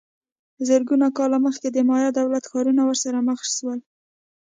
زرګونه 0.67 1.07
کاله 1.17 1.37
مخکې 1.45 1.67
د 1.71 1.77
مایا 1.89 2.09
دولت 2.19 2.43
ښارونه 2.51 2.81
ورسره 2.85 3.19
مخ 3.27 3.39
سول 3.57 3.79